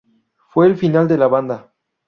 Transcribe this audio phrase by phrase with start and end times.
[0.49, 1.71] Fue el final de la banda.